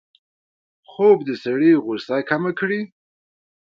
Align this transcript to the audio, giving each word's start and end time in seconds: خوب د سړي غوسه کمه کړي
خوب 0.89 1.17
د 1.27 1.29
سړي 1.43 1.71
غوسه 1.85 2.17
کمه 2.29 2.51
کړي 2.59 2.81